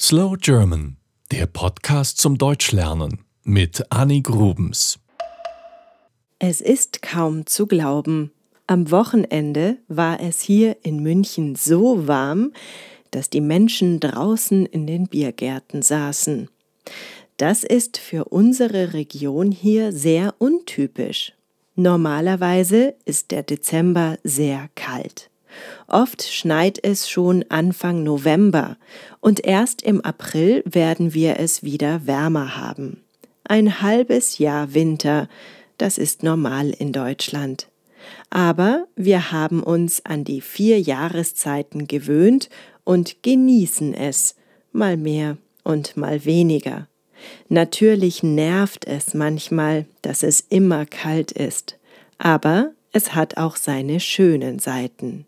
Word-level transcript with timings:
Slow 0.00 0.34
German, 0.36 0.96
der 1.30 1.46
Podcast 1.46 2.18
zum 2.18 2.36
Deutschlernen 2.36 3.20
mit 3.44 3.80
Annie 3.90 4.22
Grubens. 4.22 4.98
Es 6.40 6.60
ist 6.60 7.00
kaum 7.00 7.46
zu 7.46 7.68
glauben. 7.68 8.32
Am 8.66 8.90
Wochenende 8.90 9.78
war 9.86 10.20
es 10.20 10.40
hier 10.40 10.78
in 10.82 11.00
München 11.00 11.54
so 11.54 12.08
warm, 12.08 12.52
dass 13.12 13.30
die 13.30 13.40
Menschen 13.40 14.00
draußen 14.00 14.66
in 14.66 14.88
den 14.88 15.06
Biergärten 15.06 15.80
saßen. 15.80 16.48
Das 17.36 17.62
ist 17.62 17.96
für 17.96 18.24
unsere 18.24 18.94
Region 18.94 19.52
hier 19.52 19.92
sehr 19.92 20.34
untypisch. 20.38 21.34
Normalerweise 21.76 22.96
ist 23.04 23.30
der 23.30 23.44
Dezember 23.44 24.18
sehr 24.24 24.68
kalt. 24.74 25.30
Oft 25.86 26.22
schneit 26.22 26.78
es 26.82 27.08
schon 27.08 27.44
Anfang 27.48 28.02
November 28.02 28.76
und 29.20 29.44
erst 29.44 29.82
im 29.82 30.00
April 30.00 30.62
werden 30.66 31.14
wir 31.14 31.38
es 31.38 31.62
wieder 31.62 32.06
wärmer 32.06 32.56
haben. 32.56 33.02
Ein 33.44 33.82
halbes 33.82 34.38
Jahr 34.38 34.74
Winter, 34.74 35.28
das 35.78 35.98
ist 35.98 36.22
normal 36.22 36.70
in 36.70 36.92
Deutschland. 36.92 37.68
Aber 38.30 38.86
wir 38.96 39.32
haben 39.32 39.62
uns 39.62 40.04
an 40.04 40.24
die 40.24 40.40
vier 40.40 40.80
Jahreszeiten 40.80 41.86
gewöhnt 41.86 42.48
und 42.84 43.22
genießen 43.22 43.94
es, 43.94 44.36
mal 44.72 44.96
mehr 44.96 45.36
und 45.62 45.96
mal 45.96 46.24
weniger. 46.24 46.88
Natürlich 47.48 48.22
nervt 48.22 48.86
es 48.86 49.14
manchmal, 49.14 49.86
dass 50.02 50.22
es 50.22 50.40
immer 50.40 50.84
kalt 50.86 51.32
ist, 51.32 51.78
aber 52.18 52.72
es 52.92 53.14
hat 53.14 53.36
auch 53.36 53.56
seine 53.56 54.00
schönen 54.00 54.58
Seiten. 54.58 55.26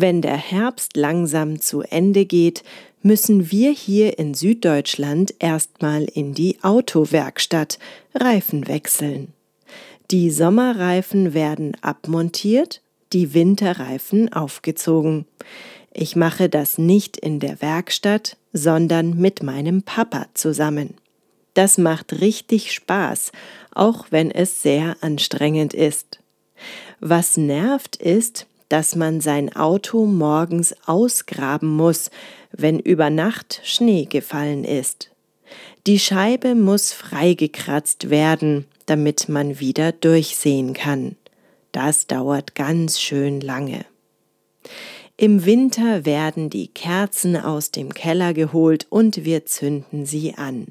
Wenn 0.00 0.22
der 0.22 0.36
Herbst 0.36 0.96
langsam 0.96 1.60
zu 1.60 1.82
Ende 1.82 2.24
geht, 2.24 2.62
müssen 3.02 3.50
wir 3.50 3.72
hier 3.72 4.16
in 4.16 4.32
Süddeutschland 4.32 5.34
erstmal 5.40 6.04
in 6.04 6.34
die 6.34 6.62
Autowerkstatt 6.62 7.80
Reifen 8.14 8.68
wechseln. 8.68 9.32
Die 10.12 10.30
Sommerreifen 10.30 11.34
werden 11.34 11.76
abmontiert, 11.80 12.80
die 13.12 13.34
Winterreifen 13.34 14.32
aufgezogen. 14.32 15.26
Ich 15.92 16.14
mache 16.14 16.48
das 16.48 16.78
nicht 16.78 17.16
in 17.16 17.40
der 17.40 17.60
Werkstatt, 17.60 18.36
sondern 18.52 19.16
mit 19.16 19.42
meinem 19.42 19.82
Papa 19.82 20.26
zusammen. 20.32 20.94
Das 21.54 21.76
macht 21.76 22.20
richtig 22.20 22.72
Spaß, 22.72 23.32
auch 23.74 24.06
wenn 24.10 24.30
es 24.30 24.62
sehr 24.62 24.96
anstrengend 25.00 25.74
ist. 25.74 26.20
Was 27.00 27.36
nervt 27.36 27.96
ist, 27.96 28.46
dass 28.68 28.96
man 28.96 29.20
sein 29.20 29.54
Auto 29.54 30.04
morgens 30.04 30.74
ausgraben 30.86 31.68
muss, 31.68 32.10
wenn 32.52 32.78
über 32.78 33.10
Nacht 33.10 33.60
Schnee 33.64 34.04
gefallen 34.04 34.64
ist. 34.64 35.10
Die 35.86 35.98
Scheibe 35.98 36.54
muss 36.54 36.92
freigekratzt 36.92 38.10
werden, 38.10 38.66
damit 38.86 39.28
man 39.28 39.60
wieder 39.60 39.92
durchsehen 39.92 40.74
kann. 40.74 41.16
Das 41.72 42.06
dauert 42.06 42.54
ganz 42.54 43.00
schön 43.00 43.40
lange. 43.40 43.84
Im 45.16 45.44
Winter 45.44 46.04
werden 46.04 46.48
die 46.48 46.68
Kerzen 46.68 47.36
aus 47.36 47.70
dem 47.70 47.92
Keller 47.92 48.34
geholt 48.34 48.86
und 48.88 49.24
wir 49.24 49.46
zünden 49.46 50.06
sie 50.06 50.34
an. 50.34 50.68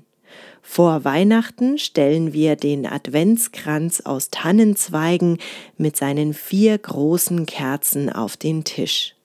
Vor 0.61 1.05
Weihnachten 1.05 1.77
stellen 1.77 2.33
wir 2.33 2.55
den 2.55 2.85
Adventskranz 2.85 4.01
aus 4.01 4.29
Tannenzweigen 4.29 5.37
mit 5.77 5.95
seinen 5.95 6.33
vier 6.33 6.77
großen 6.77 7.45
Kerzen 7.45 8.11
auf 8.11 8.35
den 8.37 8.63
Tisch. 8.63 9.15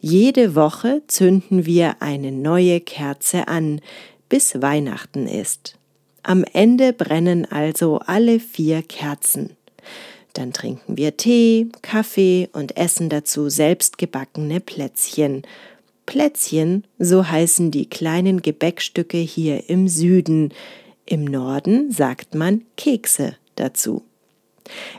Jede 0.00 0.54
Woche 0.54 1.02
zünden 1.08 1.66
wir 1.66 1.96
eine 2.00 2.30
neue 2.30 2.80
Kerze 2.80 3.48
an, 3.48 3.80
bis 4.28 4.62
Weihnachten 4.62 5.26
ist. 5.26 5.76
Am 6.22 6.44
Ende 6.52 6.92
brennen 6.92 7.44
also 7.50 7.98
alle 7.98 8.40
vier 8.40 8.82
Kerzen. 8.82 9.56
Dann 10.32 10.52
trinken 10.52 10.96
wir 10.96 11.16
Tee, 11.16 11.68
Kaffee 11.82 12.48
und 12.52 12.76
essen 12.76 13.08
dazu 13.08 13.48
selbstgebackene 13.48 14.60
Plätzchen 14.60 15.42
Plätzchen, 16.06 16.84
so 16.98 17.28
heißen 17.28 17.70
die 17.70 17.90
kleinen 17.90 18.40
Gebäckstücke 18.40 19.18
hier 19.18 19.68
im 19.68 19.88
Süden. 19.88 20.54
Im 21.04 21.24
Norden 21.24 21.90
sagt 21.90 22.34
man 22.34 22.62
Kekse 22.76 23.36
dazu. 23.56 24.02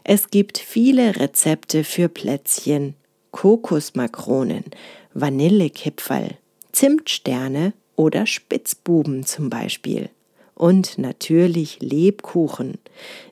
Es 0.04 0.30
gibt 0.30 0.58
viele 0.58 1.20
Rezepte 1.20 1.84
für 1.84 2.10
Plätzchen, 2.10 2.96
Kokosmakronen, 3.32 4.66
Vanillekipferl, 5.14 6.36
Zimtsterne 6.72 7.74
oder 7.96 8.26
Spitzbuben 8.26 9.26
zum 9.26 9.50
Beispiel. 9.50 10.10
Und 10.54 10.98
natürlich 10.98 11.80
Lebkuchen. 11.82 12.80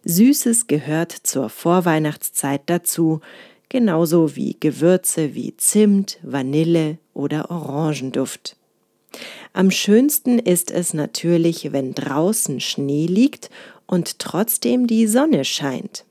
Süßes 0.03 0.67
gehört 0.67 1.11
zur 1.11 1.49
Vorweihnachtszeit 1.49 2.61
dazu, 2.67 3.21
genauso 3.69 4.35
wie 4.35 4.57
Gewürze 4.59 5.35
wie 5.35 5.55
Zimt, 5.57 6.19
Vanille 6.21 6.97
oder 7.13 7.51
Orangenduft. 7.51 8.55
Am 9.53 9.71
schönsten 9.71 10.39
ist 10.39 10.71
es 10.71 10.93
natürlich, 10.93 11.71
wenn 11.71 11.93
draußen 11.93 12.59
Schnee 12.59 13.05
liegt 13.05 13.49
und 13.87 14.19
trotzdem 14.19 14.87
die 14.87 15.07
Sonne 15.07 15.45
scheint. 15.45 16.05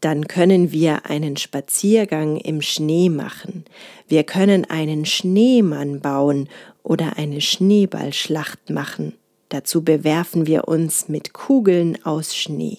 Dann 0.00 0.26
können 0.26 0.72
wir 0.72 1.06
einen 1.06 1.36
Spaziergang 1.36 2.36
im 2.36 2.60
Schnee 2.60 3.08
machen. 3.08 3.64
Wir 4.08 4.24
können 4.24 4.64
einen 4.64 5.06
Schneemann 5.06 6.00
bauen 6.00 6.48
oder 6.82 7.16
eine 7.16 7.40
Schneeballschlacht 7.40 8.68
machen. 8.68 9.14
Dazu 9.48 9.84
bewerfen 9.84 10.46
wir 10.46 10.66
uns 10.66 11.08
mit 11.08 11.32
Kugeln 11.32 12.04
aus 12.04 12.34
Schnee. 12.34 12.78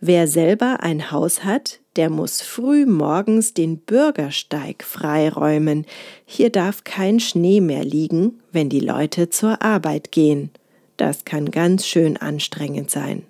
Wer 0.00 0.28
selber 0.28 0.78
ein 0.80 1.10
Haus 1.10 1.44
hat, 1.44 1.80
der 1.96 2.10
muss 2.10 2.40
früh 2.40 2.86
morgens 2.86 3.54
den 3.54 3.78
Bürgersteig 3.78 4.82
freiräumen. 4.82 5.86
Hier 6.24 6.50
darf 6.50 6.84
kein 6.84 7.20
Schnee 7.20 7.60
mehr 7.60 7.84
liegen, 7.84 8.40
wenn 8.50 8.68
die 8.68 8.80
Leute 8.80 9.28
zur 9.28 9.62
Arbeit 9.62 10.10
gehen. 10.10 10.50
Das 10.96 11.24
kann 11.24 11.50
ganz 11.50 11.86
schön 11.86 12.16
anstrengend 12.16 12.90
sein. 12.90 13.24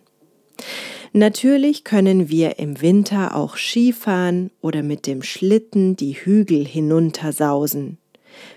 Natürlich 1.13 1.85
können 1.85 2.31
wir 2.31 2.59
im 2.59 2.81
Winter 2.81 3.37
auch 3.37 3.57
Skifahren 3.57 4.51
oder 4.61 4.83
mit 4.83 5.07
dem 5.07 5.23
Schlitten 5.23 5.95
die 5.95 6.15
Hügel 6.15 6.67
hinuntersausen. 6.67 7.99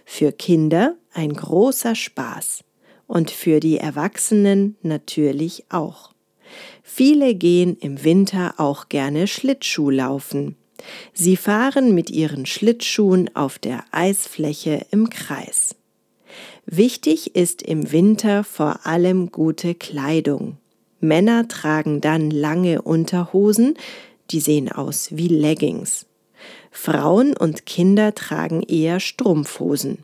Für 0.05 0.31
Kinder 0.31 0.95
ein 1.13 1.33
großer 1.33 1.95
Spaß 1.95 2.63
und 3.07 3.31
für 3.31 3.59
die 3.59 3.77
Erwachsenen 3.77 4.77
natürlich 4.81 5.65
auch. 5.69 6.14
Viele 6.87 7.33
gehen 7.33 7.75
im 7.81 8.03
Winter 8.03 8.53
auch 8.57 8.89
gerne 8.89 9.25
Schlittschuh 9.25 9.89
laufen. 9.89 10.55
Sie 11.13 11.35
fahren 11.35 11.95
mit 11.95 12.11
ihren 12.11 12.45
Schlittschuhen 12.45 13.35
auf 13.35 13.57
der 13.57 13.83
Eisfläche 13.89 14.85
im 14.91 15.09
Kreis. 15.09 15.75
Wichtig 16.67 17.35
ist 17.35 17.63
im 17.63 17.91
Winter 17.91 18.43
vor 18.43 18.85
allem 18.85 19.31
gute 19.31 19.73
Kleidung. 19.73 20.57
Männer 20.99 21.47
tragen 21.47 22.01
dann 22.01 22.29
lange 22.29 22.83
Unterhosen, 22.83 23.73
die 24.29 24.39
sehen 24.39 24.71
aus 24.71 25.09
wie 25.11 25.27
Leggings. 25.27 26.05
Frauen 26.69 27.35
und 27.35 27.65
Kinder 27.65 28.13
tragen 28.13 28.61
eher 28.61 28.99
Strumpfhosen. 28.99 30.03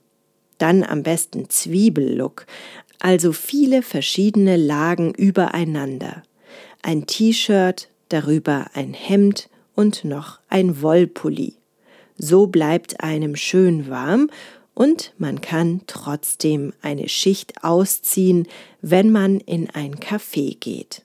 Dann 0.58 0.84
am 0.84 1.04
besten 1.04 1.48
Zwiebellook, 1.48 2.48
also 3.00 3.34
viele 3.34 3.84
verschiedene 3.84 4.58
Lagen 4.58 5.14
übereinander 5.14 6.24
ein 6.82 7.08
T-Shirt, 7.08 7.90
darüber 8.10 8.68
ein 8.74 8.94
Hemd 8.94 9.50
und 9.76 10.04
noch 10.04 10.40
ein 10.50 10.82
Wollpulli. 10.82 11.56
So 12.18 12.48
bleibt 12.48 13.02
einem 13.04 13.36
schön 13.36 13.90
warm 13.90 14.30
und 14.74 15.14
man 15.18 15.42
kann 15.42 15.82
trotzdem 15.88 16.74
eine 16.82 17.10
Schicht 17.10 17.64
ausziehen, 17.64 18.48
wenn 18.82 19.12
man 19.12 19.40
in 19.40 19.70
ein 19.70 19.96
Café 19.96 20.58
geht. 20.60 21.04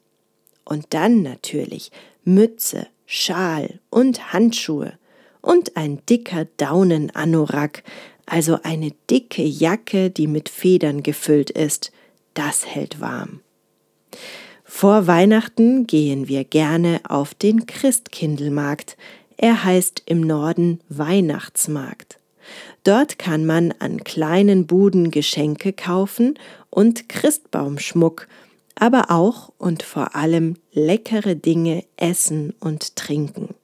Und 0.65 0.87
dann 0.91 1.23
natürlich 1.23 1.91
Mütze, 2.25 2.87
Schal 3.07 3.81
und 3.89 4.33
Handschuhe 4.33 4.99
und 5.41 5.77
ein 5.77 6.01
dicker 6.09 6.47
Daunenanorak, 6.57 7.85
also 8.27 8.59
eine 8.63 8.91
dicke 9.09 9.45
Jacke, 9.45 10.11
die 10.11 10.27
mit 10.27 10.49
Federn 10.49 11.03
gefüllt 11.03 11.51
ist. 11.51 11.93
Das 12.35 12.67
hält 12.67 13.01
warm. 13.01 13.41
Vor 14.79 15.07
Weihnachten 15.07 15.87
gehen 15.87 16.29
wir 16.29 16.45
gerne 16.45 17.01
auf 17.09 17.33
den 17.33 17.65
Christkindlmarkt. 17.65 18.99
Er 19.39 19.65
heißt 19.65 20.03
im 20.05 20.21
Norden 20.21 20.81
Weihnachtsmarkt. 20.91 22.19
Dort 22.85 23.19
kann 23.19 23.47
man 23.47 23.73
an 23.79 24.05
kleinen 24.05 24.67
Buden 24.67 25.11
Geschenke 25.11 25.73
kaufen 25.73 26.39
und 26.69 27.09
Christbaumschmuck, 27.09 28.29
aber 28.75 29.11
auch 29.11 29.51
und 29.57 29.83
vor 29.83 30.15
allem 30.15 30.57
leckere 30.73 31.37
Dinge 31.37 31.83
essen 31.97 32.53
und 32.61 32.97
trinken. 32.97 33.55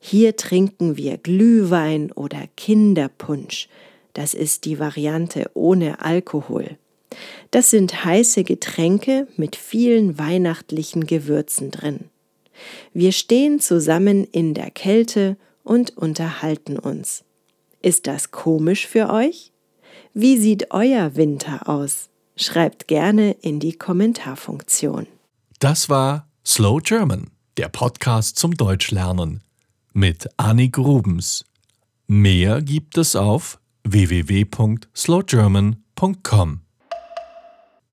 Hier 0.00 0.36
trinken 0.36 0.98
wir 0.98 1.16
Glühwein 1.16 2.12
oder 2.12 2.42
Kinderpunsch. 2.58 3.70
Das 4.12 4.34
ist 4.34 4.66
die 4.66 4.78
Variante 4.78 5.50
ohne 5.54 6.02
Alkohol. 6.02 6.76
Das 7.52 7.70
sind 7.70 8.04
heiße 8.04 8.42
Getränke 8.44 9.26
mit 9.36 9.56
vielen 9.56 10.18
weihnachtlichen 10.18 11.06
Gewürzen 11.06 11.70
drin. 11.70 12.10
Wir 12.94 13.12
stehen 13.12 13.60
zusammen 13.60 14.24
in 14.24 14.54
der 14.54 14.70
Kälte 14.70 15.36
und 15.62 15.94
unterhalten 15.96 16.78
uns. 16.78 17.24
Ist 17.82 18.06
das 18.06 18.30
komisch 18.30 18.86
für 18.86 19.10
euch? 19.10 19.52
Wie 20.14 20.38
sieht 20.38 20.72
euer 20.72 21.14
Winter 21.14 21.68
aus? 21.68 22.08
Schreibt 22.36 22.88
gerne 22.88 23.32
in 23.42 23.60
die 23.60 23.74
Kommentarfunktion. 23.74 25.06
Das 25.58 25.90
war 25.90 26.26
Slow 26.46 26.80
German, 26.82 27.32
der 27.58 27.68
Podcast 27.68 28.38
zum 28.38 28.56
Deutschlernen 28.56 29.42
mit 29.92 30.26
Annik 30.38 30.72
Grubens. 30.72 31.44
Mehr 32.06 32.62
gibt 32.62 32.96
es 32.96 33.14
auf 33.14 33.60
www.slowgerman.com. 33.84 36.62